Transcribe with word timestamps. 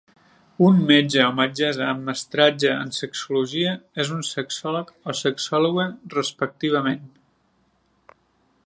Un 0.67 0.77
metge 0.91 1.19
o 1.25 1.33
metgessa 1.39 1.83
amb 1.89 2.01
un 2.03 2.07
mestratge 2.07 2.71
en 2.85 2.89
sexologia 3.01 3.75
és 4.05 4.11
un 4.17 4.25
sexòleg 4.31 4.91
o 5.15 5.17
sexòloga 5.21 5.87
respectivament. 6.17 7.07